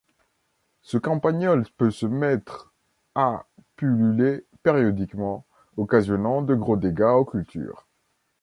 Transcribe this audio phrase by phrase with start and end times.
[0.81, 2.73] Ce campagnol peut se mettre
[3.13, 5.45] à pulluler périodiquement,
[5.77, 7.85] occasionnant de gros dégâts aux cultures.